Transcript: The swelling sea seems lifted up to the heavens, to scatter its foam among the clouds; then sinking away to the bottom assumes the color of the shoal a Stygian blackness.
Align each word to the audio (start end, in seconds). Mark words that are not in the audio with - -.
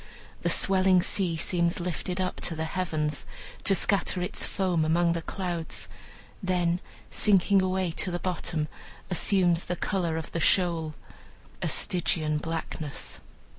The 0.41 0.49
swelling 0.49 1.03
sea 1.03 1.37
seems 1.37 1.79
lifted 1.79 2.19
up 2.19 2.37
to 2.41 2.55
the 2.55 2.63
heavens, 2.65 3.27
to 3.63 3.75
scatter 3.75 4.19
its 4.23 4.47
foam 4.47 4.83
among 4.83 5.13
the 5.13 5.21
clouds; 5.21 5.87
then 6.41 6.79
sinking 7.11 7.61
away 7.61 7.91
to 7.91 8.09
the 8.09 8.17
bottom 8.17 8.67
assumes 9.11 9.65
the 9.65 9.75
color 9.75 10.17
of 10.17 10.31
the 10.31 10.39
shoal 10.39 10.95
a 11.61 11.69
Stygian 11.69 12.39
blackness. 12.39 13.19